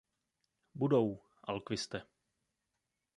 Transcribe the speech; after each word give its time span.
Budou, 0.79 1.07
Alquiste. 1.51 1.99